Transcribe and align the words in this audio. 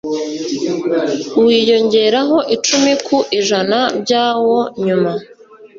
wiyongeraho 1.45 2.37
icumi 2.55 2.91
ku 3.05 3.17
ijana 3.39 3.77
byawo 4.01 4.59
nyuma 4.85 5.11